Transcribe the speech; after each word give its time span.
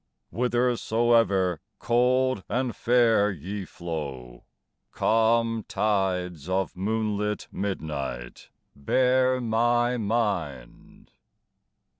Whithersoever 0.31 1.61
cold 1.77 2.43
and 2.49 2.75
fair 2.75 3.31
ye 3.31 3.65
flow, 3.65 4.45
Calm 4.91 5.63
tides 5.67 6.49
of 6.49 6.75
moonlit 6.75 7.47
midnight, 7.51 8.49
bear 8.75 9.39
my 9.39 9.97
mind! 9.97 11.11